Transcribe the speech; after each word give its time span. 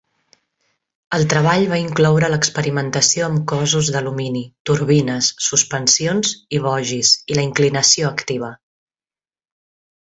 El 1.17 1.25
treball 1.33 1.65
va 1.73 1.77
incloure 1.81 2.29
l'experimentació 2.33 3.27
amb 3.27 3.43
cossos 3.53 3.91
d'alumini, 3.97 4.43
turbines, 4.71 5.31
suspensions 5.51 6.33
i 6.59 6.65
bogis, 6.67 7.15
i 7.33 7.41
la 7.41 7.49
inclinació 7.51 8.11
activa. 8.15 8.53